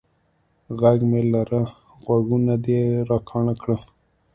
[0.79, 1.61] ږغ مه لره،
[2.03, 3.79] غوږونه دي را کاڼه کړل.